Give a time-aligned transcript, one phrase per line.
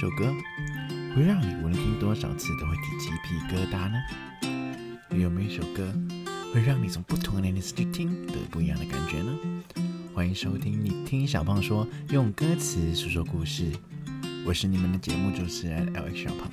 [0.00, 0.32] 首歌
[1.12, 3.98] 会让你无论听多少次都会起鸡皮疙瘩呢？
[5.10, 5.92] 有没有一首歌
[6.54, 9.36] 会让你从不同的年龄去听都有不一样的感觉呢？
[10.14, 13.72] 欢迎收听你听小胖说，用歌词诉说故事。
[14.46, 16.48] 我是你们的节目主持人 L X 小胖。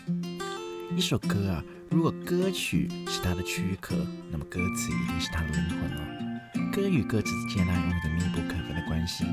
[0.97, 3.95] 一首歌啊，如果歌曲是它的躯壳，
[4.31, 6.71] 那么歌词一定是它的灵魂哦。
[6.73, 9.23] 歌与歌词之间呢，有着密不可分的关系。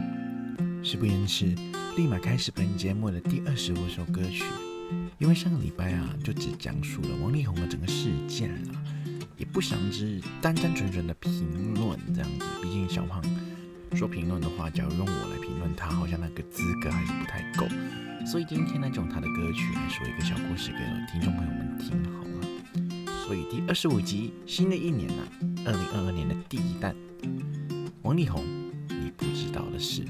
[0.84, 1.54] 事不宜迟，
[1.96, 4.42] 立马开始本节目的第二十五首歌曲。
[5.18, 8.82] 因为上个礼拜啊，就只讲述了王力宏的整个事件啊，
[9.36, 12.44] 也不想只单单纯纯的评论这样子。
[12.60, 13.22] 毕竟小胖
[13.94, 17.64] 说评论的话，假如用我来评论他，好像那个资格还是不太够。
[18.26, 23.24] 所以今天呢，就用他的歌曲来说一个小故事给听众朋友们听好了。
[23.24, 25.22] 所以第二十五集，新的一年呢，
[25.64, 26.92] 二零二二年的第一弹，
[28.02, 28.44] 王力宏，
[28.88, 30.04] 你不知道的事。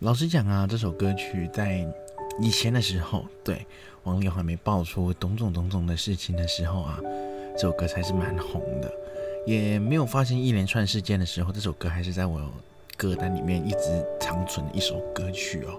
[0.00, 1.86] 老实讲啊，这首歌曲在
[2.40, 3.64] 以前的时候，对
[4.04, 6.98] 王力宏还没爆出种种种种的事情的时候啊，
[7.54, 8.90] 这首歌才是蛮红的。
[9.46, 12.40] 也没有发生一连串事件的时候，这首歌还是在我
[12.96, 15.78] 歌单里面一直长存的一首歌曲哦。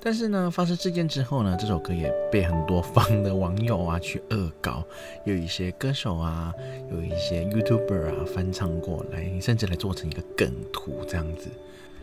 [0.00, 4.84] 但是呢，发生事件之后呢，这首歌也被很多方的网友啊去恶搞，
[5.24, 6.54] 有一些歌手啊，
[6.90, 11.48] 有一些 YouTuber 啊翻唱过来，甚至来做成一个梗图这样子。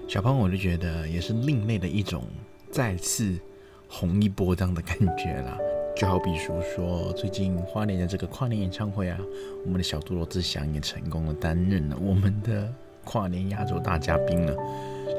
[0.08, 2.24] 小胖，我就觉得也是另类的一种
[2.70, 3.40] 再次
[3.88, 5.58] 红一波这样的感觉啦。
[5.96, 9.18] 就好比说，说最近花莲的这个跨年演唱会啊，
[9.64, 12.70] 我们的小杜罗志祥也成功的担任了我们的
[13.06, 14.56] 跨年压轴大嘉宾了。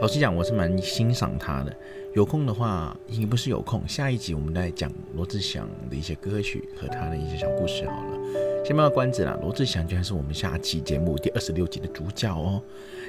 [0.00, 1.74] 老实讲，我是蛮欣赏他的。
[2.14, 8.64] 有空的话，也不是有空，下一集我们再讲罗志祥的一些歌曲和他的一些小故事好了。
[8.64, 12.62] 先卖个关子啦，罗志祥居然是我们下期节目第二十六集的主角哦。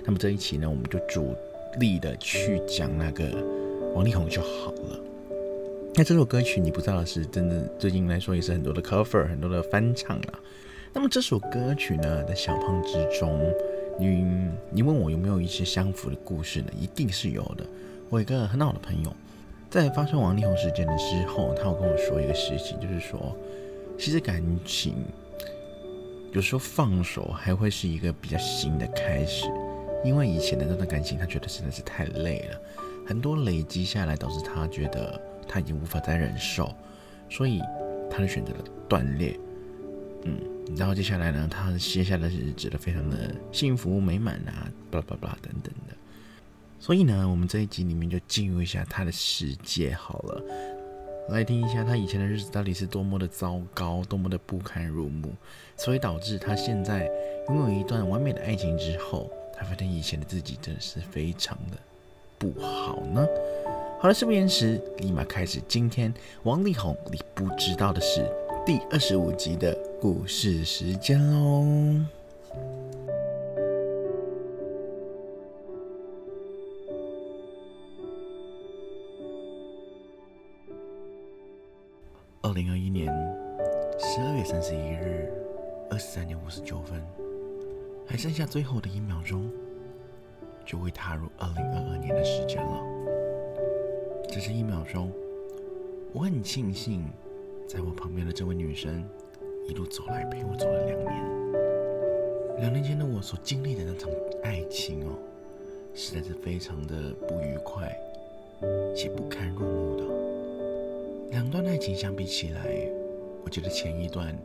[0.04, 1.36] 那么这一期呢，我们就主。
[1.80, 3.24] 力的去讲那个
[3.94, 5.00] 王力宏就好了。
[5.94, 10.40] 那这首歌曲你不知道是，真的最近来说也是很多的 cover，很多的翻唱啦。
[10.92, 13.54] 那么这首歌曲呢，在小胖之中，
[14.00, 16.68] 你你问我有没有一些相符的故事呢？
[16.80, 17.66] 一定是有的。
[18.10, 19.14] 我有一个很好的朋友，
[19.70, 23.36] 在发生王力宏事件的时候，他有跟我说一个事情，就是说，
[23.98, 24.96] 其实感情
[26.32, 29.46] 有时候放手还会是一个比较新的开始。
[30.06, 32.62] 因为以前的那段感情，他觉得实在是太累了，
[33.06, 36.72] 很多累积下来，导致他觉得他已经无法再忍受，
[37.30, 37.60] 所以
[38.10, 39.38] 他就选择了断裂。
[40.24, 40.40] 嗯，
[40.76, 45.96] 然后接下来呢，他接下来的日子都非常的幸福美满啊，巴拉巴拉等等的。
[46.80, 50.44] 所以呢，我们这一集里面就进入一下他的世界好了，
[51.30, 55.34] 来听一下他以前的日子到底是多么的糟糕，多么的不堪入目，
[55.78, 57.10] 所以导致他现在
[57.48, 59.32] 拥有一段完美的爱情之后。
[59.60, 61.78] 他发现以前的自己真的是非常的
[62.38, 63.26] 不好呢。
[64.00, 66.14] 好了，事不宜迟，立马开始今天
[66.44, 68.24] 王力宏你不知道的事
[68.64, 71.66] 第二十五集的故事时间喽。
[82.44, 83.08] 二零二一年
[83.98, 85.34] 十二月三十一日
[85.90, 87.04] 二十三点五十九分。
[88.06, 89.52] 还剩下最后的一秒钟，
[90.64, 92.84] 就会踏入二零二二年的时间了。
[94.30, 95.12] 只是一秒钟，
[96.14, 97.04] 我很庆幸，
[97.68, 99.04] 在我旁边的这位女生
[99.68, 101.14] 一路走来陪我走了两年。
[102.60, 104.10] 两年前的我所经历的那场
[104.44, 105.18] 爱情哦，
[105.94, 107.96] 实在是非常的不愉快
[108.96, 110.04] 且不堪入目的。
[111.32, 112.90] 两段爱情相比起来，
[113.44, 114.36] 我觉得前一段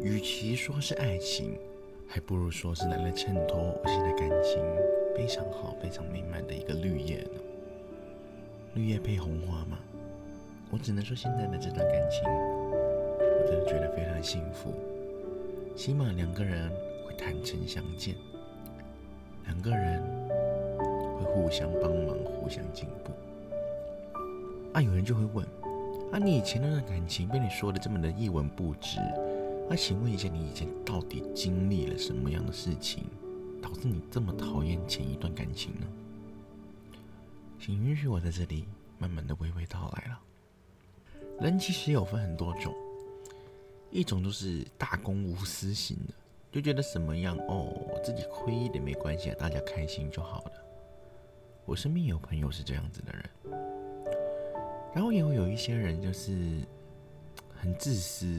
[0.00, 1.58] 与其说是爱情，
[2.06, 4.62] 还不如说是来了衬托我现在感情
[5.16, 7.40] 非常好、非常美满的一个绿叶呢。
[8.74, 9.78] 绿叶配红花嘛，
[10.70, 12.22] 我只能说现在的这段感情，
[13.46, 14.74] 真的觉得非常幸福。
[15.74, 16.70] 起码两个人
[17.06, 18.14] 会坦诚相见，
[19.44, 20.02] 两个人
[21.16, 23.12] 会互相帮忙，互相进步。
[24.72, 25.46] 啊，有人就会问：
[26.12, 28.98] 啊，你以前那段感情被你说的这么的一文不值，
[29.70, 33.04] 啊，请问一下，你以前到底经历了什么样的事情，
[33.62, 35.86] 导致你这么讨厌前一段感情呢？
[37.58, 38.66] 请允许我在这里
[38.98, 40.20] 慢慢的娓娓道来了。
[41.40, 42.72] 人其实有分很多种，
[43.90, 46.14] 一种都是大公无私型的，
[46.52, 50.52] 就觉得什么样哦，我自己亏一点没关系，大家开心就好了。
[51.64, 53.30] 我身边有朋友是这样子的人，
[54.94, 56.60] 然后也会有一些人就是
[57.54, 58.36] 很自私，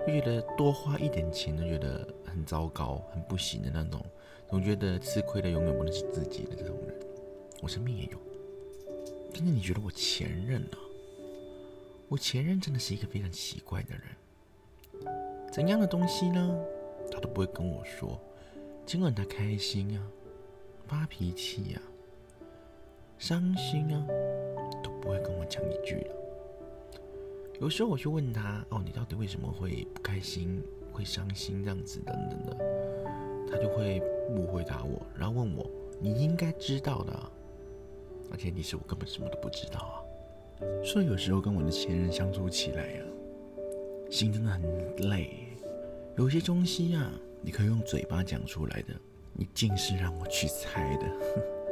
[0.00, 4.04] 就觉得多花一点钱都觉得很糟糕、很不行的那种，
[4.48, 6.94] 总觉得吃亏的永远不能是自己的这种人，
[7.62, 8.18] 我身边也有。
[9.32, 10.78] 真的，你觉得我前任啊？
[12.08, 14.02] 我前任真的是一个非常奇怪的人。
[15.50, 16.58] 怎样的东西呢？
[17.10, 18.20] 他都不会跟我说。
[18.84, 20.02] 尽管他开心啊、
[20.86, 21.82] 发脾气呀、
[23.18, 24.06] 伤心啊，
[24.82, 26.06] 都不会跟我讲一句。
[27.60, 30.62] 有时候我去问他：“哦，你到底为什么会不开心、
[30.92, 32.56] 会伤心这样子等等的？”
[33.50, 34.00] 他就会
[34.34, 37.12] 不回答我，然后问我：“你应该知道的。”
[38.30, 39.94] 而且你是我根本什么都不知道啊！
[40.84, 43.02] 所以有时候跟我的前任相处起来呀，
[44.10, 44.62] 心真的很
[45.10, 45.48] 累。
[46.16, 47.12] 有些东西啊，
[47.42, 48.94] 你可以用嘴巴讲出来的，
[49.32, 51.06] 你尽是让我去猜的。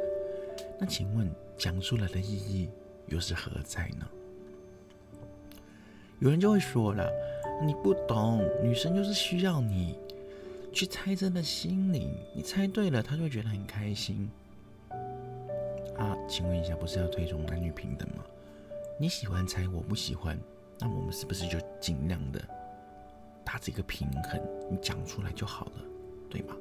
[0.79, 2.69] 那请问讲出来的意义
[3.07, 4.07] 又是何在呢？
[6.19, 7.09] 有人就会说了，
[7.65, 9.97] 你不懂，女生就是需要你
[10.71, 14.29] 去猜她的心灵，你猜对了，她就会觉得很开心。
[15.97, 18.23] 啊，请问一下，不是要推崇男女平等吗？
[18.99, 20.37] 你喜欢猜，我不喜欢，
[20.79, 22.39] 那我们是不是就尽量的
[23.43, 24.41] 达这个平衡？
[24.69, 25.83] 你讲出来就好了，
[26.29, 26.55] 对吧？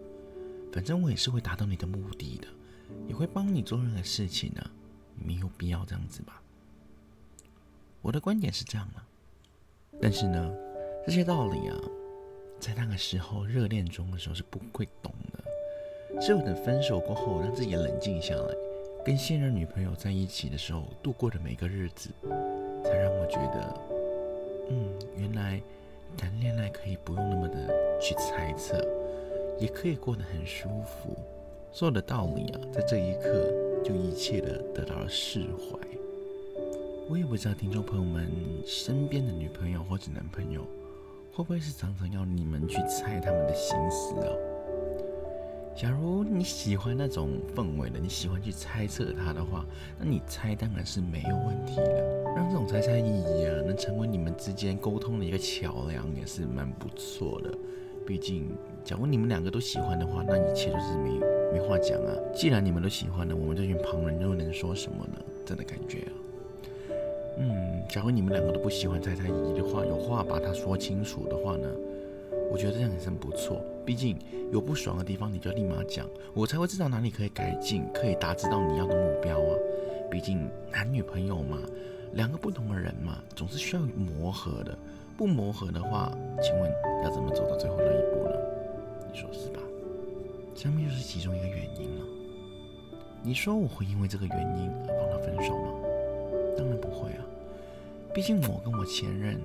[0.72, 2.48] 反正我也是会达到你的目的的，
[3.06, 4.62] 也会帮你做任何事情呢，
[5.14, 6.42] 没有必要这样子吧？
[8.02, 9.00] 我的观点是这样的，
[10.00, 10.52] 但是呢，
[11.06, 11.76] 这些道理啊，
[12.60, 18.54] 在那个时候热恋中的时候是不会懂的，只有等分手过后，让自己冷静下来。
[19.04, 22.10] 跟现任女朋友在一起的时候度过的每个日子，
[22.82, 23.93] 才让我觉得，
[24.68, 25.60] 嗯，原来
[26.16, 27.68] 谈恋爱可以不用那么的
[28.00, 28.84] 去猜测，
[29.58, 31.16] 也可以过得很舒服。
[31.72, 33.52] 所有的道理啊，在这一刻
[33.84, 35.78] 就一切的得到了释怀。
[37.08, 38.26] 我也不知道听众朋友们
[38.64, 40.62] 身边的女朋友或者男朋友，
[41.32, 44.32] 会不会是常常要你们去猜他们的心思啊？
[45.76, 49.64] 假如你喜欢那种氛围的，你喜欢去猜测他的话，
[49.98, 52.22] 那你猜当然是没有问题的。
[52.36, 57.52] 让这种猜猜意义啊，能成为你们之间沟通的一个桥梁，也是蛮不错的。
[58.06, 58.50] 毕竟，
[58.84, 61.18] 假如你们两个都喜欢的话，那一切都是没
[61.52, 62.14] 没话讲啊。
[62.32, 65.20] 既然你们都喜欢了，我们这群旁人又能说什么呢？
[65.44, 66.12] 真的感觉啊，
[67.38, 71.68] 嗯，假如你们两个都不喜欢猜猜疑疑的话，有话把它说清楚的话呢？
[72.52, 74.18] 我觉得这样也是不错，毕竟
[74.50, 79.58] 有不爽的地方，你就立马讲，我才会知道哪里可以改进，可以达至到你要的目标啊。
[80.10, 81.58] 毕竟男女朋友嘛，
[82.14, 84.76] 两个不同的人嘛，总是需要磨合的。
[85.16, 86.72] 不磨合的话，请问
[87.04, 88.36] 要怎么走到最后那一步呢？
[89.12, 89.60] 你说是吧？
[90.54, 92.04] 下面就是其中一个原因了。
[93.22, 95.72] 你说我会因为这个原因而帮他分手吗？
[96.56, 97.24] 当然不会啊，
[98.14, 99.40] 毕竟我跟我前任。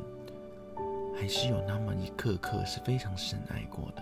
[1.19, 4.01] 还是有那么一刻刻是非常深爱过的。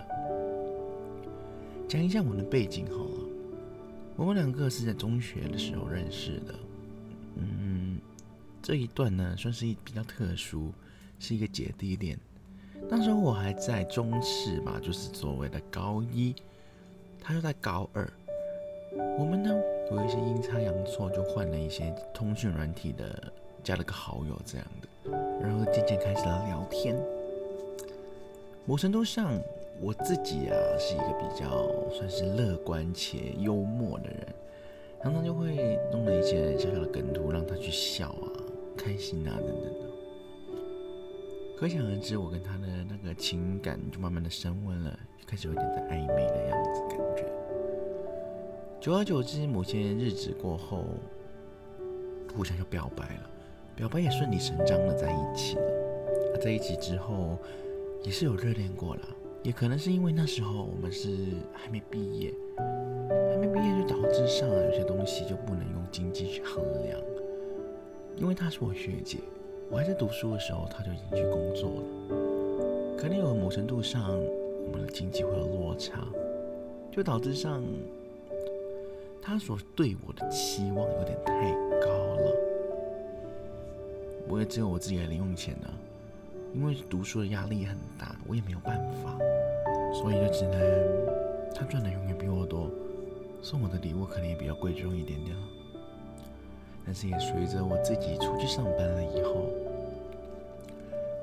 [1.88, 3.28] 讲一下我的背景好了，
[4.14, 6.54] 我们两个是在中学的时候认识的。
[7.36, 7.98] 嗯，
[8.60, 10.70] 这一段呢算是一比较特殊，
[11.18, 12.18] 是一个姐弟恋。
[12.90, 16.34] 那时候我还在中四吧，就是所谓的高一，
[17.18, 18.06] 他又在高二。
[19.18, 19.50] 我们呢
[19.90, 23.32] 有一些阴差阳错，就换了一些通讯软体的，
[23.64, 25.10] 加了个好友这样的。
[25.40, 26.94] 然后渐渐开始了聊天。
[28.66, 29.40] 某程度上，
[29.80, 34.26] 我自己啊是一个比较算是乐观且幽默的人，
[35.02, 38.26] 常常就会弄了一些小小的梗图让他去笑啊、
[38.76, 39.88] 开心啊等等的。
[41.56, 47.24] 可想而知，我跟他的那个情感就慢慢的升温了，就开始有点在暧昧的样子感觉。
[48.80, 50.84] 久而久之，某些日子过后，
[52.34, 53.30] 互相就表白了。
[53.74, 56.38] 表白也顺理成章的在一起了。
[56.40, 57.36] 在一起之后，
[58.04, 59.02] 也是有热恋过了。
[59.42, 61.08] 也可能是因为那时候我们是
[61.54, 67.00] 还没毕业，还没毕业就导致上有些东西就不能用经济去衡量。
[68.16, 69.18] 因为她是我学姐，
[69.70, 72.96] 我还在读书的时候，她就已经去工作了。
[72.98, 76.04] 可能有某程度上，我们的经济会有落差，
[76.90, 77.62] 就导致上
[79.22, 82.34] 她所对我的期望有点太高了。
[84.28, 85.70] 我也只有我自己的零用钱呢，
[86.54, 89.16] 因为读书的压力很大，我也没有办法，
[89.92, 90.60] 所以就只能
[91.54, 92.70] 他赚的永远比我多，
[93.42, 95.42] 送我的礼物可能也比较贵重一点点了。
[96.84, 99.46] 但是也随着我自己出去上班了以后，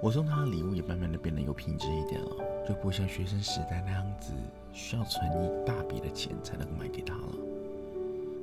[0.01, 2.29] 我送他的礼物也慢慢的变得有品质一点了，
[2.67, 4.31] 就不像学生时代那样子
[4.71, 7.27] 需要存一大笔的钱才能够买给他了。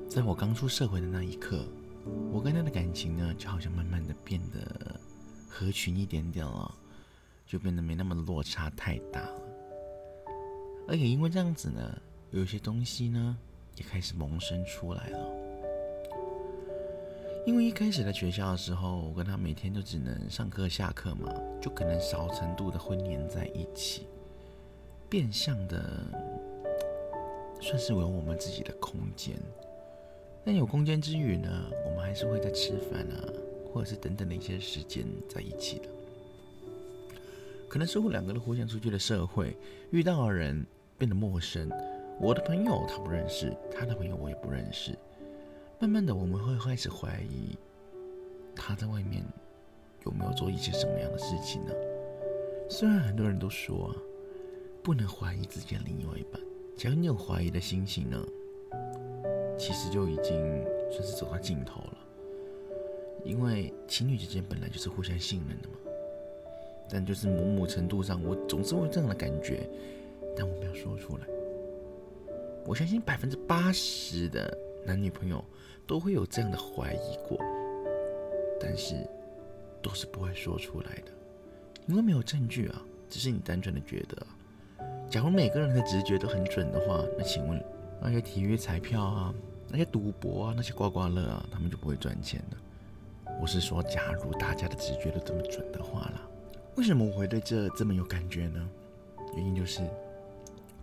[0.09, 1.65] 在我刚出社会的那一刻，
[2.33, 5.01] 我跟他的感情呢，就好像慢慢的变得
[5.55, 6.75] 合群一点点了，
[7.47, 9.43] 就变得没那么落差太大了。
[10.89, 13.37] 而也因为这样子呢，有些东西呢，
[13.77, 15.19] 也开始萌生出来了。
[17.45, 21.31] 因为一开始在学校的时候，我跟他每天就只能上课下课嘛，
[21.61, 24.07] 就可能少程度的会黏在一起，
[25.11, 26.03] 变相的
[27.61, 29.37] 算是有我们自己的空间。
[30.45, 31.49] 但有空间之余呢，
[31.85, 33.19] 我们还是会在吃饭啊，
[33.73, 35.89] 或者是等等的一些时间在一起的。
[37.69, 39.57] 可能是我两个人互相出去的社会，
[39.91, 40.67] 遇到的人
[40.99, 41.71] 变得陌生，
[42.21, 44.97] 我的朋友他不认识，他的朋友我也不认识。
[45.79, 47.57] 慢慢的，我们会开始怀疑
[48.55, 49.25] 他在外面
[50.05, 51.73] 有没有做一些什么样的事情呢？
[52.69, 53.97] 虽然很多人都说啊，
[54.83, 56.41] 不能怀疑自己的另外一半，
[56.77, 58.23] 只要你有怀疑的心情呢，
[59.59, 61.99] 其实就已经算是走到尽头了。
[63.25, 65.75] 因为情侣之间本来就是互相信任的嘛。
[66.89, 69.69] 但就是某某程度上，我总是会有这样的感觉，
[70.37, 71.27] 但我没有说出来。
[72.65, 75.45] 我相信百分之八十的男女朋友。
[75.85, 77.37] 都会有这样的怀疑过，
[78.59, 78.95] 但是
[79.83, 81.11] 都是不会说出来的，
[81.89, 84.27] 因为没有证据啊，只是你单纯的觉得。
[85.11, 87.63] 假如每个人的直觉都很准的话，那请问
[88.01, 89.35] 那些体育彩票啊、
[89.69, 92.57] 那些赌博啊、那些刮刮乐啊，他们就不会赚钱的。
[93.41, 96.23] 我是说，假如大家的直觉都这么准的话啦，
[96.77, 98.69] 为什么我会对这这么有感觉呢？
[99.37, 99.83] 原因就是，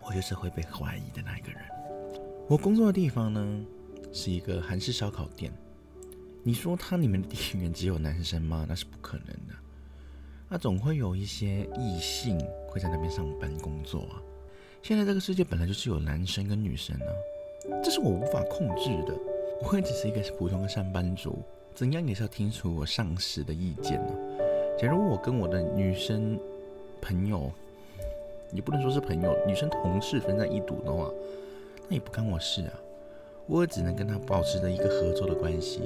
[0.00, 1.60] 我就是会被怀疑的那一个人。
[2.48, 3.64] 我工作的地方呢？
[4.12, 5.52] 是一个韩式烧烤店，
[6.42, 8.66] 你说它里面的店员只有男生吗？
[8.68, 9.54] 那是不可能的，
[10.48, 12.36] 那总会有一些异性
[12.68, 14.20] 会在那边上班工作啊。
[14.82, 17.06] 现在这个世界本来就是有男生跟女生呢，
[17.84, 19.16] 这是我无法控制的。
[19.62, 21.40] 我也只是一个普通的上班族，
[21.74, 24.12] 怎样也是要听取我上司的意见呢。
[24.78, 26.38] 假如我跟我的女生
[27.00, 27.50] 朋友，
[28.52, 31.10] 也不能说是朋友，女生同事分在一组的话，
[31.88, 32.72] 那也不干我事啊。
[33.46, 35.80] 我只能跟他保持着一个合作的关系，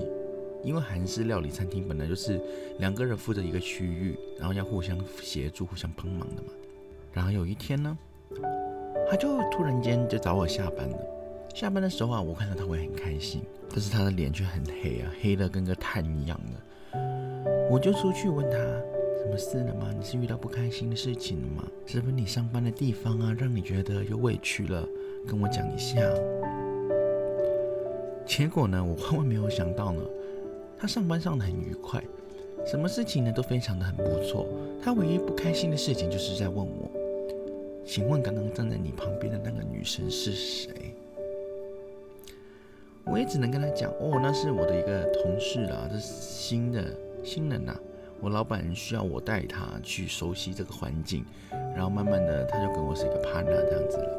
[0.62, 2.40] 因为韩式料理餐厅本来就是
[2.78, 6.48] 两个人负责一个区域，然后要互相协助、互相帮忙的嘛。
[7.12, 7.96] 然后有一天呢，
[9.08, 10.98] 他就突然间就找我下班了。
[11.54, 16.99] 下班的时候啊，我看到他会很开心，但是他的脸却很黑啊，黑的跟个炭一样的。
[17.70, 19.94] 我就出去问他什么事了吗？
[19.96, 21.64] 你是遇到不开心的事情了吗？
[21.87, 24.84] 是不是你上班的地方啊，让你觉得有委屈了？
[25.28, 26.00] 跟我讲一下。
[28.26, 30.02] 结果呢，我万万没有想到呢，
[30.76, 32.02] 他上班上的很愉快，
[32.66, 34.44] 什么事情呢都非常的很不错。
[34.82, 36.90] 他唯一不开心的事情就是在问我，
[37.87, 40.93] 请问刚刚站在你旁边的那个女生是谁？
[43.04, 46.84] 我也只能跟他讲，哦，那是我的一个同事啦，这是新的
[47.23, 47.76] 新人呐。
[48.20, 51.25] 我老板需要我带他去熟悉这个环境，
[51.75, 54.18] 然后慢慢的他就跟我是一个 partner 这样子了，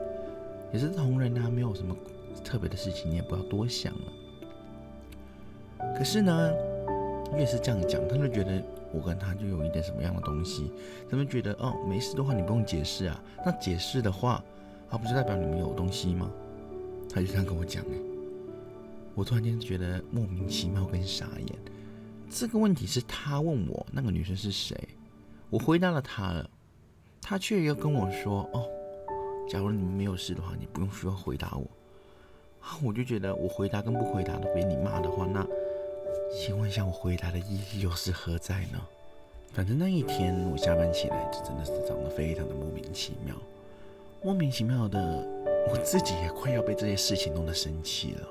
[0.72, 1.96] 也是同仁啊，没有什么。
[2.44, 4.02] 特别的事情你也不要多想了。
[5.98, 6.54] 可是呢，
[7.36, 8.62] 越是这样讲，他就觉得
[8.92, 10.72] 我跟他就有一点什么样的东西，
[11.10, 13.20] 他们觉得哦，没事的话你不用解释啊。
[13.44, 14.44] 那解释的话，
[14.90, 16.30] 啊不就代表你们有东西吗？
[17.12, 17.96] 他就这样跟我讲哎，
[19.16, 21.48] 我突然间觉得莫名其妙跟傻眼。
[22.30, 24.78] 这个问题是他问我那个女生是谁，
[25.50, 26.50] 我回答了他了，
[27.22, 28.68] 他却又跟我说哦，
[29.50, 31.66] 假如你们没有事的话，你不用需要回答我。
[32.84, 35.48] 我就觉得我回答跟不回答都被你骂的话，那
[36.36, 38.82] 请问一下，我回答的意义又是何在呢？
[39.54, 43.34] 反正那一天我下班起来就真的是长得非常的莫名其妙，
[44.22, 45.00] 莫名其妙的，
[45.72, 48.28] 我自己也快要被这些事情弄得生气了。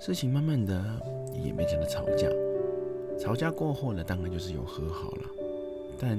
[0.00, 0.82] 事情慢慢的
[1.44, 2.26] 也没真的吵架，
[3.18, 5.28] 吵架过后呢，当然就是有和好了，
[5.98, 6.18] 但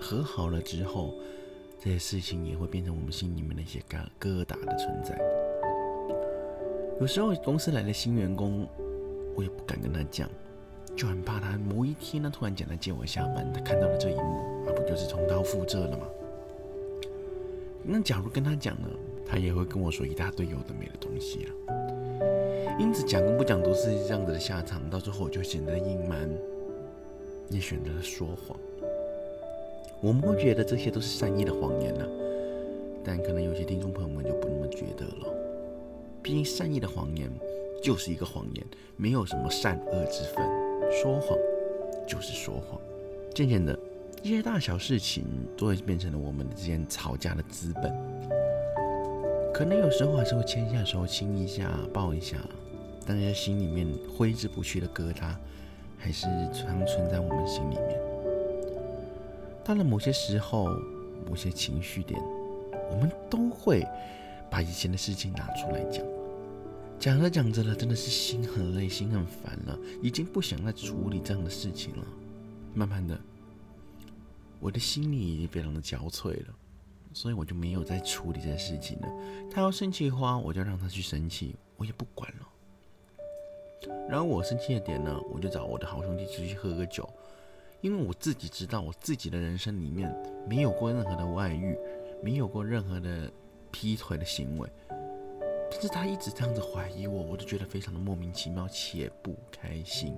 [0.00, 1.12] 和好了之后，
[1.76, 5.20] 这些事情也会变成我们心里面的一些疙疙瘩的存在。
[7.00, 8.64] 有时候公司来的新员工，
[9.34, 10.30] 我也不敢跟他讲，
[10.94, 16.06] 就很怕他某一天呢突然讲来接我下班，他看到了这一幕，那不就是重蹈覆辙了吗？
[17.82, 18.88] 那假如跟他讲了，
[19.26, 21.52] 他也会跟我说一大堆有的没的东西了。
[22.78, 26.30] 因此讲跟不讲都是这样子的下场，到最后我就显得隐瞒，
[27.50, 28.58] 也选择了说谎。
[30.00, 32.06] 我们会觉得这些都是善意的谎言呢，
[33.04, 35.34] 但可能有些听众朋友们就不那么觉得了。
[36.22, 37.30] 毕竟善意的谎言
[37.82, 40.44] 就是一个谎言，没有什么善恶之分。
[40.90, 41.38] 说谎
[42.08, 42.80] 就是说谎。
[43.34, 43.78] 渐渐的，
[44.22, 45.24] 一些大小事情
[45.56, 47.94] 都会变成了我们之间吵架的资本。
[49.52, 52.38] 可能有时候还是会牵一下手、亲一下、抱一下，
[53.06, 55.34] 但是心里面挥之不去的疙瘩，
[55.98, 58.00] 还是常存在我们心里面。
[59.64, 60.68] 到了某些时候、
[61.28, 62.20] 某些情绪点，
[62.90, 63.86] 我们都会
[64.50, 66.04] 把以前的事情拿出来讲。
[66.98, 72.04] 讲着讲着了，真的是心很累、心很烦了，已经不想再处理这样的事情了。
[72.74, 73.18] 慢慢的，
[74.60, 76.54] 我的心里已经非常的焦脆了，
[77.14, 79.08] 所以我就没有再处理这件事情了。
[79.50, 82.46] 他要生气的话，我就让他去生气，我也不管了。
[84.08, 87.08] 然后我生气的点呢，我就找我的好兄弟出去喝个酒，
[87.80, 90.14] 因为我自己知道我自己的人生里面
[90.48, 91.76] 没有过任何的外遇，
[92.22, 93.30] 没有过任何的
[93.70, 94.68] 劈腿的行为，
[95.70, 100.14] 但是他一直这样子怀疑我，我就觉得非常的莫名其妙且不开心。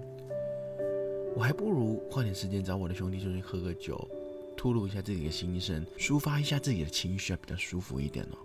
[1.35, 4.09] 我还不如花点时间找我的兄弟出去喝个酒，
[4.57, 8.39] 吐露一下自己的心声，抒发一下自己的情绪，比较舒服一点哦。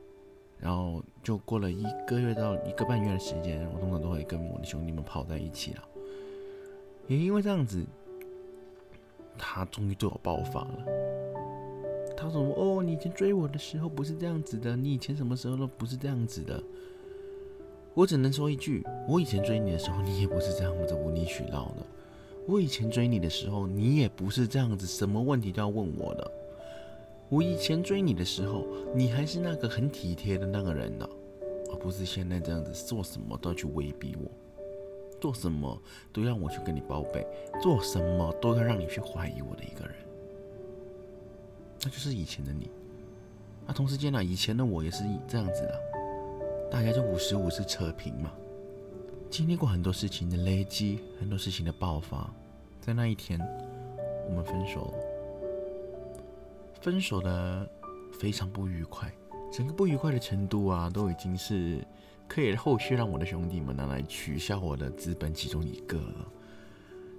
[0.59, 5.83] 然后就过了一个月到一个半月的时间，我通常都会跟我的兄弟们泡在一起了。
[7.07, 7.85] 也因为这样子，
[9.37, 10.85] 他终于对我爆发了。
[12.17, 16.61] 他说：“哦，你以前追我的时候不是这样子的，你以前什么时候都不是这样子的。”
[17.93, 21.85] 我只能说一句：我以前追你的时候，你也不是这样子无理取闹的。
[22.47, 26.31] 我以前追你的时候，你也不是这样子，什么问题都要问我的。
[27.29, 28.65] 我以前追你的时候，
[28.95, 31.07] 你还是那个很体贴的那个人呢，
[31.69, 34.31] 而不是现在这样子，做什么都要去威逼我，
[35.19, 35.77] 做什么
[36.13, 37.27] 都让我去跟你报备，
[37.61, 39.93] 做什么都要让你去怀疑我的一个人。
[41.83, 42.71] 那就是以前的你。
[43.65, 45.79] 那同时间呢，以前的我也是这样子的，
[46.71, 48.31] 大家就五十五是扯平嘛。
[49.29, 52.33] 经历过很多事情的累积，很多事情的爆发，
[52.79, 53.37] 在那一天，
[54.29, 55.06] 我们分手了。
[56.81, 57.69] 分手的
[58.11, 59.11] 非常不愉快，
[59.51, 61.85] 整个不愉快的程度啊，都已经是
[62.27, 66.27] 可以后续让我的兄弟们拿来取笑我的资本其中一个了。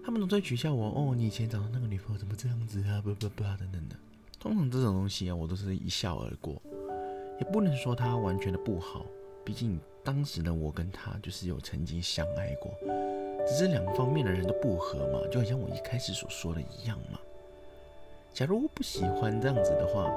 [0.05, 3.01] 他们都在取笑我，哦，你以前找的那个女朋友怎么这样子啊？
[3.03, 3.97] 不不不，等等的。
[4.38, 6.61] 通常这种东西啊，我都是一笑而过，
[7.40, 9.05] 也不能说他完全的不好，
[9.44, 9.79] 毕竟。
[10.05, 12.73] 当时的我跟他就是有曾经相爱过，
[13.47, 17.18] 只是两方面的人都不合嘛，就好像我一开始所说的一样嘛。
[18.33, 20.12] 假如我不喜欢这样子的话，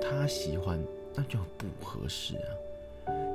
[0.00, 0.78] 他喜欢
[1.14, 2.50] 那就不合适啊。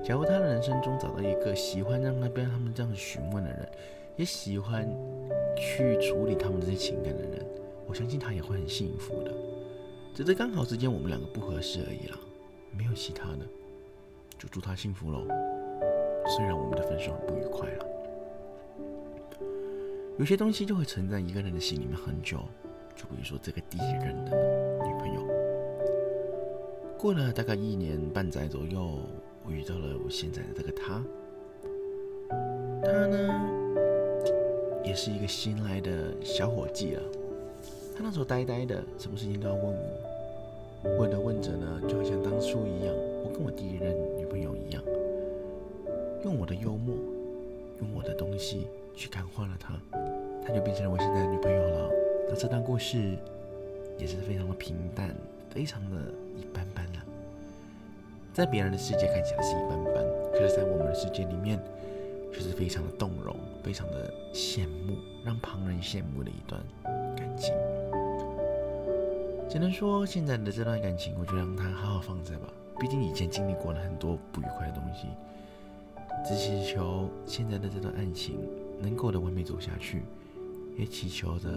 [0.04, 3.68] 假如他的人生中找到一个喜欢让那边他们这样询问的人，
[4.18, 4.88] 也喜欢
[5.58, 7.46] 去处理他们这些情感的人，
[7.88, 9.32] 我相信他也会很幸福的。
[10.14, 12.18] 只是刚好之间我们两个不合适而已啦，
[12.78, 13.40] 没有其他的，
[14.38, 15.26] 就祝他幸福喽。
[16.28, 17.86] 虽然我们的分手很不愉快了，
[20.20, 22.40] 有些东西就会存在一个人的心里面很久。
[22.96, 24.32] 就比如说这个第一任的
[24.86, 25.22] 女朋友，
[26.98, 29.00] 过了大概一年半载左右，
[29.46, 31.04] 我遇到了我现在的这个他。
[32.84, 33.50] 他呢，
[34.84, 37.02] 也是一个新来的小伙计啊。
[37.96, 44.82] 他那时候呆呆的，什么事情都要问我，问着问着呢，就好像当初一样，我跟我第一任女朋友一样。
[46.24, 46.96] 用我的幽默，
[47.80, 49.74] 用我的东西去感化了她，
[50.46, 52.01] 她就变成了我现在的女朋友了。
[52.30, 53.18] 那这段故事
[53.98, 55.16] 也是非常的平淡，
[55.50, 55.98] 非常的
[56.38, 57.00] 一般般了。
[58.34, 61.60] 在别人的世界看起来是一般般，可是，在我们的世界里面，
[62.32, 66.62] 却是非常的动容，非常的羡慕，让旁人羡慕的一段
[67.18, 67.54] 感情。
[69.50, 72.48] 只能说，现在的这段感情，我就让它好好放着吧。
[72.80, 75.08] 毕竟以前经历过了很多不愉快的东西。
[76.26, 78.40] 只祈求现在的这段爱情
[78.80, 80.04] 能够的完美走下去，
[80.78, 81.50] 也祈求着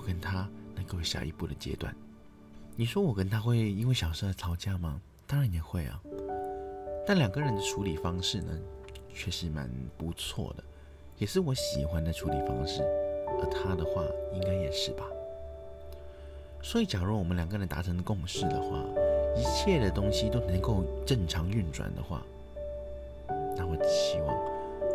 [0.00, 1.94] 我跟他能够下一步的阶段。
[2.74, 4.98] 你说我跟他会因为小事而吵架吗？
[5.26, 6.00] 当然也会啊。
[7.06, 8.58] 但两个人的处理方式呢，
[9.12, 10.64] 却是蛮不错的，
[11.18, 12.82] 也是我喜欢的处理方式。
[13.42, 15.04] 而他的话，应该也是吧。
[16.62, 18.82] 所以，假如我们两个人达成共识的话，
[19.36, 22.22] 一切的东西都能够正常运转的话。
[23.54, 24.34] 那我希望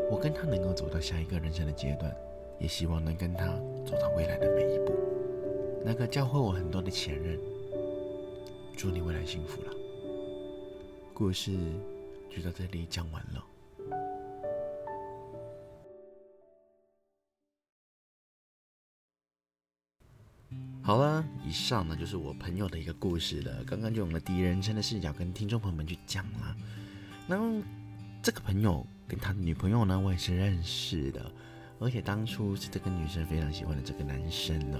[0.09, 2.11] 我跟他能够走到下一个人生的阶段，
[2.59, 3.45] 也希望能跟他
[3.85, 4.93] 走到未来的每一步。
[5.83, 7.39] 那个教会我很多的前任，
[8.75, 9.73] 祝你未来幸福了。
[11.13, 11.51] 故事
[12.29, 13.45] 就到这里讲完了。
[20.81, 23.63] 好了，以上呢就是我朋友的一个故事了。
[23.65, 26.55] 刚刚就用了第一人称的视角跟听众朋友们去讲了。
[27.27, 27.37] 那
[28.21, 31.31] 这个朋友跟他的女朋友呢，我也是认识的。
[31.79, 34.79] 而且当初是这个女生非常喜欢的这个男生哦。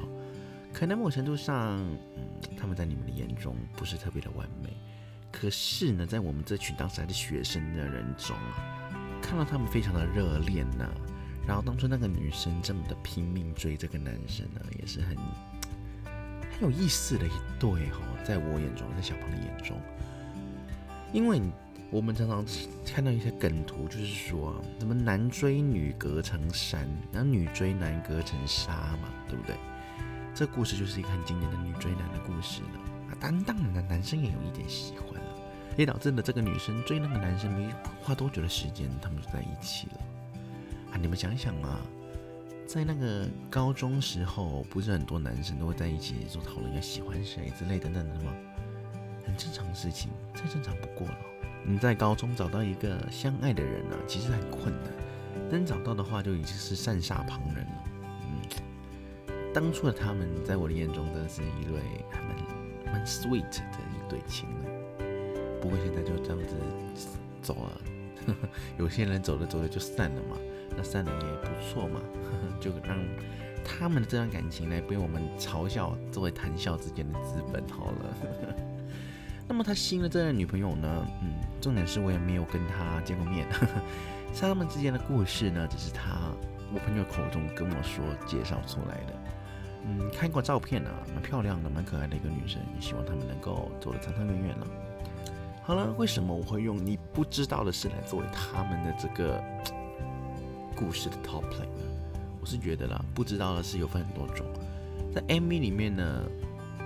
[0.74, 1.78] 可能某程度上，
[2.18, 4.76] 嗯，他们在你们的眼中不是特别的完美，
[5.32, 10.90] 可是呢，在我们这群当时还是学生的人中啊，看到他们非常的热恋呐。
[11.48, 15.16] 然后当初那个女生这么的拼命追这个男生呢，也是很。
[16.58, 19.78] 很有意思的一对哦，在我眼中，在小胖的眼中，
[21.12, 21.42] 因为
[21.92, 22.46] 我们常常
[22.86, 29.56] 看到一些梗图，就是说什么男追女隔成山，然后女追男隔成沙嘛，对不对？
[30.34, 32.80] 这故事就是一个很经典的女追男的故事了。
[33.10, 35.38] 啊，当然的男生也有一点喜欢了，
[35.78, 37.70] 也导致了这个女生追那个男生没
[38.02, 39.94] 花多久的时间，他们就在一起了。
[40.92, 41.80] 啊，你们想想啊。
[42.68, 48.34] 在那个高中时候，不是很多男生都会在一起做讨论要喜欢谁之类等等的吗？
[49.24, 51.18] 很正常的事情，再正常不过了。
[51.68, 54.94] 你在高中找到一个相爱的人呢，其实很困难，
[55.52, 57.84] 但找到的话就已经是善煞旁人了。
[58.22, 61.80] 嗯，当初的他们在我的眼中，真的是一对
[62.12, 65.06] 还蛮蛮 sweet 的一对情侣。
[65.60, 66.56] 不过现在就这样子
[67.42, 68.36] 走了，
[68.78, 70.38] 有些人走着走着就散了嘛。
[70.78, 72.00] 那散了也不错嘛，
[72.62, 72.98] 就让
[73.64, 78.16] 他们的这段感情来被我们嘲笑作为谈笑之间的资本好了。
[79.48, 81.08] 那么他新的这任女朋友呢？
[81.22, 83.48] 嗯，重点是我也没有跟他见过面，
[84.40, 86.32] 他们之间的故事呢，只是他
[86.74, 89.14] 我朋友口中跟我说介绍出来的。
[89.88, 94.68] 嗯，看过照片啊，蛮漂亮的，蛮可爱的一个女生，也希望他们能够走得长长远远了。
[95.64, 99.42] 好了，为什么我会用你不知道的事来作为他们的这个？
[100.76, 102.20] 故事的 top play 呢？
[102.42, 104.46] 我是觉得啦，不知道的事有分很多种。
[105.14, 106.22] 在 MV 里面呢，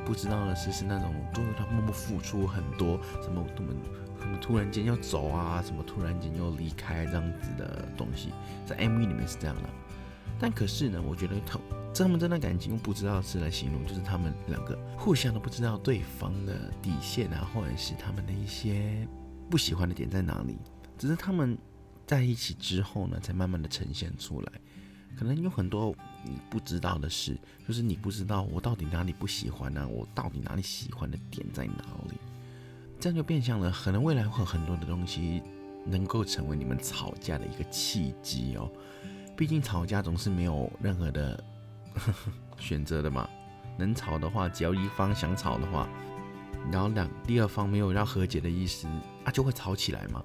[0.10, 3.78] 不知道的是是那种，都是他默默付出很多，什么我们
[4.20, 8.34] 什么突然间要走啊，什么突然间又离开这样子的东西，
[8.66, 9.70] 在 MV 里面是这样的。
[10.40, 11.60] 但可是呢，我觉得他
[11.94, 19.08] 他们这段感情用不知道的事来形容，就是他们两个互相都不知道对方的底线啊，或者是他们的一些
[19.48, 20.58] 不喜欢的点在哪里，
[20.98, 21.56] 只是他们。
[22.08, 24.52] 在一起之后呢，才慢慢的呈现出来。
[25.18, 25.94] 可能有很多
[26.24, 29.88] 你不知道的事，就是你不知道我到底哪里不喜欢呢？
[29.88, 32.18] 我到底哪里喜欢的点在哪里？
[33.00, 33.72] 这样就变相了。
[33.72, 35.42] 可能未来会有很多的东西
[35.86, 38.70] 能够成为你们吵架的一个契机哦。
[39.38, 41.42] 毕竟吵架总是没有任何的
[42.60, 43.30] 选择的嘛。
[43.78, 45.88] 能吵的话，只要一方想吵的话，
[46.70, 48.88] 然后两第二方没有要和解的意思
[49.24, 50.22] 啊，就会吵起来嘛。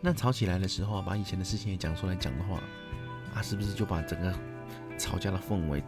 [0.00, 2.58] 那吵起来的时候，把以前的事情也讲出来讲的话，
[3.34, 4.32] 啊，是不是就把整个
[4.96, 5.82] 吵架的氛围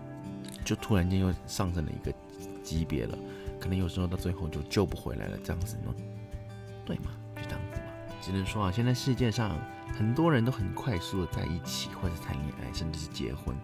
[0.64, 2.12] 就突然间又上升了一个
[2.62, 3.16] 级别了？
[3.60, 5.94] 可能有时候到最后就救不回来了，这样子呢？
[6.84, 7.86] 对嘛，就这样子嘛。
[8.20, 9.58] 只能说啊，现在世界上
[9.96, 13.56] 很多人都很快速的在一起，或者谈恋爱，甚至是结婚。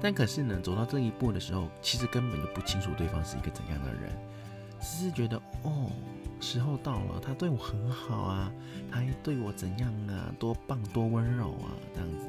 [0.00, 4.12] 但可是呢，走到这一步的时候，其实根本就不清楚对方是一个怎样的人，
[4.80, 5.90] 只是觉得哦。
[6.42, 8.50] 时候到了，他对我很好啊，
[8.90, 10.32] 他还对我怎样啊？
[10.38, 12.26] 多棒，多温柔啊，这样子。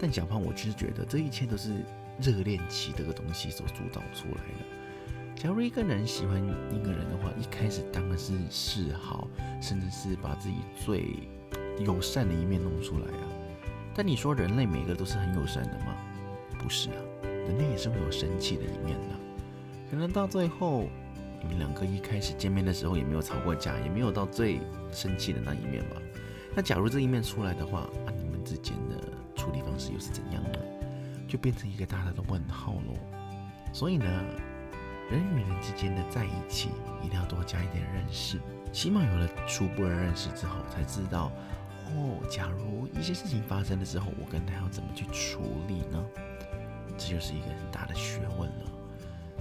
[0.00, 1.84] 但小胖，我其实觉得这一切都是
[2.18, 5.36] 热恋期这个东西所主导出来的。
[5.36, 9.28] 假如一个人喜欢一个人的话，一开始当然是示好，
[9.60, 11.04] 甚至是把自己最
[11.84, 13.24] 友善的一面弄出来啊。
[13.94, 15.94] 但你说人类每个都是很友善的吗？
[16.58, 19.16] 不是啊，人类也是会有生气的一面的。
[19.90, 20.88] 可能到最后。
[21.42, 24.60] 你们两个一开始见面的时候也没有吵过架，也没有到最
[24.92, 25.96] 生气的那一面吧？
[26.54, 28.74] 那假如这一面出来的话，啊，你们之间
[29.50, 30.58] 处理方式又是怎样呢？
[31.26, 32.94] 就变成一个大大的问号喽。
[33.72, 34.06] 所以呢，
[35.10, 36.70] 人与人之间的在一起，
[37.02, 38.38] 一定要多加一点认识，
[38.72, 41.32] 起码有了初步的认识之后，才知道
[41.86, 46.00] 哦，假如一些事情发生了之后，我跟他要怎么去处理呢？
[46.96, 48.70] 这就是一个很大的学问了。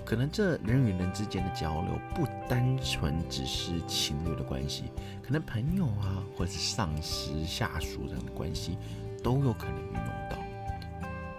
[0.04, 4.86] 可能这人与人之间的交流不单纯只是情侣的关系，
[5.22, 8.76] 可能朋友啊，或者是上司下属这样的关系，
[9.22, 10.38] 都有可能运用到。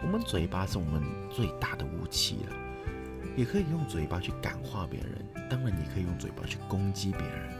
[0.02, 2.56] 我们嘴巴是我们最大的武器了，
[3.36, 7.52] 也可以用嘴巴去感化别人，当然也可以用嘴巴去攻击别人。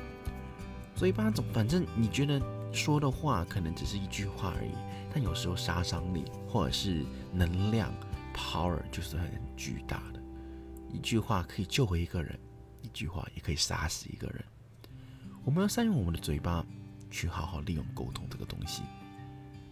[0.95, 2.41] 嘴巴总反正你觉得
[2.73, 4.73] 说的话可能只是一句话而已，
[5.13, 7.93] 但有时候杀伤力或者是能量
[8.35, 10.21] power 就是很巨大的。
[10.93, 12.39] 一句话可以救回一个人，
[12.83, 14.45] 一句话也可以杀死一个人。
[15.45, 16.65] 我们要善用我们的嘴巴，
[17.11, 18.83] 去好好利用沟通这个东西。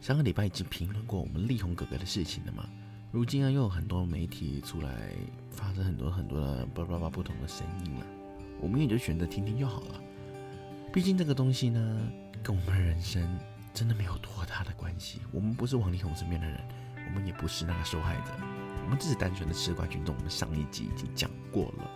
[0.00, 2.64] 上个礼拜已经评论过我们力宏哥哥的事情了嘛？
[3.10, 5.10] 如今啊，又有很多媒体出来
[5.50, 8.06] 发生很多很多的叭叭叭不同的声音了，
[8.60, 10.00] 我们也就选择听听就好了。
[10.92, 12.10] 毕竟这个东西呢，
[12.42, 13.22] 跟我们人生
[13.74, 15.20] 真的没有多大的关系。
[15.32, 16.60] 我们不是王力宏身边的人，
[17.08, 18.32] 我们也不是那个受害者，
[18.84, 20.14] 我们只是单纯的吃瓜群众。
[20.14, 21.90] 我们上一集已经讲过了，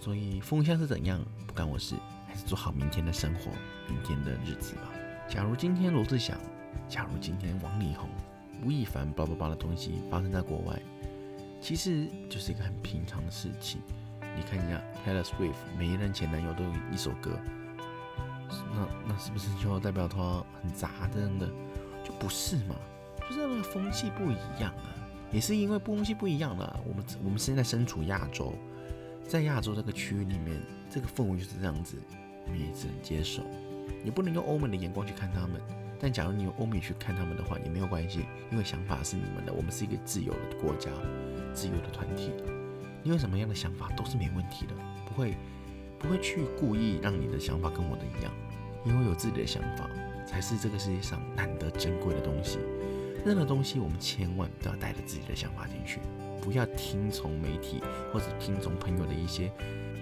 [0.00, 3.50] 所以风向是怎样不干我事，还是做好明天的生活，
[3.88, 4.82] 明天的日子吧。
[5.28, 6.38] 假如今天罗志祥，
[6.88, 8.08] 假如今天王力宏。
[8.64, 10.80] 吴亦凡叭叭叭的东西发生在国外，
[11.60, 13.82] 其实就是一个很平常的事情。
[14.34, 17.38] 你看一下 Taylor Swift，每一任前男友都有一首歌，
[18.72, 21.46] 那那是不是就代表他很杂真的？
[22.02, 22.74] 就不是嘛？
[23.28, 24.88] 就是那个风气不一样啊。
[25.30, 28.54] 也是因为风气不一样了，我们我们现在身处亚洲，
[29.28, 30.58] 在亚洲这个区域里面，
[30.88, 31.98] 这个氛围就是这样子，
[32.46, 33.42] 我们也只能接受。
[34.02, 35.60] 你不能用欧美的眼光去看他们。
[35.98, 40.90] 但假如你用欧美去看他们的话，也没有关系，因为想法是你们的，我们是一个自由的国家，
[41.54, 42.32] 自由的团体，
[43.02, 44.74] 你有什么样的想法都是没问题的，
[45.06, 45.34] 不会
[45.98, 48.32] 不会去故意让你的想法跟我的一样，
[48.84, 49.88] 因为有自己的想法
[50.26, 52.58] 才是这个世界上难得珍贵的东西。
[53.24, 56.00] 任何东西我们千万都要带着自己的想法进去，
[56.42, 57.82] 不要听从媒体
[58.12, 59.50] 或者听从朋友的一些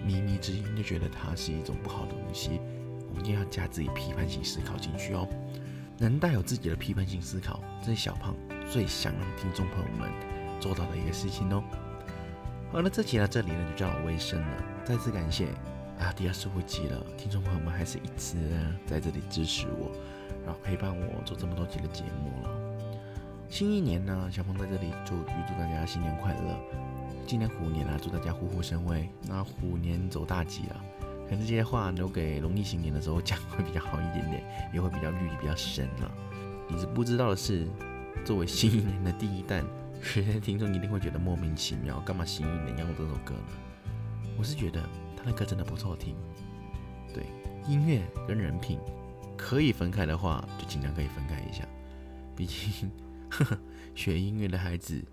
[0.06, 2.60] 靡靡之音就觉得它是一种不好的东西，
[3.08, 5.26] 我们一定要加自己批判性思考进去哦。
[5.98, 8.34] 能带有自己的批判性思考，这是小胖
[8.70, 10.10] 最想让听众朋友们
[10.60, 11.62] 做到的一个事情哦。
[12.72, 14.64] 好了，这期到这里呢就叫我尾声了。
[14.84, 15.46] 再次感谢
[15.98, 18.36] 啊，第二十五集了，听众朋友们还是一直
[18.84, 19.92] 在这里支持我，
[20.44, 22.50] 然后陪伴我做这么多集的节目了。
[23.48, 26.58] 新一年呢，小胖在这里就预祝大家新年快乐。
[27.26, 30.76] 今年虎年啊，祝大家虎虎生威，那虎年走大吉啊！
[31.28, 36.10] 可是这些话留给农历新年的时候讲会比较好一点点，也会比较寓意比较深啊。
[36.68, 37.66] 你是不知道的是，
[38.24, 39.64] 作为新一年的第一弹，
[40.16, 43.90] 有些听众一定会觉得莫名其妙，干嘛新一年要用这首歌呢？
[44.38, 44.82] 我是觉得
[45.16, 46.14] 他的歌真的不错听。
[47.12, 47.24] 对，
[47.68, 48.78] 音乐跟人品
[49.36, 51.64] 可以分开的话，就尽量可以分开一下。
[52.34, 52.90] 毕竟
[53.30, 53.58] 呵呵，
[53.94, 55.04] 学音乐的孩子。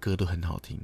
[0.00, 0.80] 歌都很好听，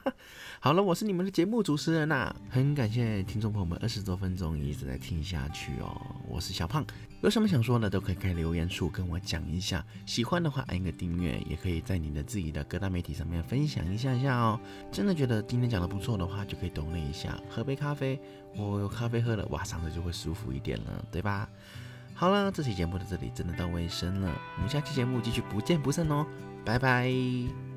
[0.60, 6.00] 好了，我是你们的节目主持人呐，很感谢听众朋友们二十多分钟一直在听下去哦。
[6.28, 6.84] 我是小胖，
[7.22, 9.84] 有什么想说的都可以开留言处跟我讲一下。
[10.04, 14.60] 喜欢的话按一个订阅，也可以在你的自己的各大媒体上面分享一下下哦。
[14.90, 18.20] 真的觉得今天讲的不错的话，就可以懂了一下，喝杯咖啡，
[18.56, 21.48] 我有咖啡喝了，哇，嗓子就会舒服一点了，对吧？
[22.14, 26.26] 好了，这期节目到这里真的到尾声了，我们下期节目继续不见不散哦，
[26.64, 27.75] 拜拜。